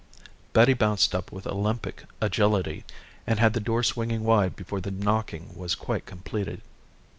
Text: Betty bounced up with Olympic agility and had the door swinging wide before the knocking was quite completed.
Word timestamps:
Betty 0.53 0.73
bounced 0.73 1.13
up 1.13 1.31
with 1.31 1.45
Olympic 1.45 2.05
agility 2.21 2.85
and 3.27 3.39
had 3.39 3.53
the 3.53 3.59
door 3.59 3.83
swinging 3.83 4.23
wide 4.23 4.55
before 4.55 4.81
the 4.81 4.89
knocking 4.89 5.53
was 5.55 5.75
quite 5.75 6.07
completed. 6.07 6.63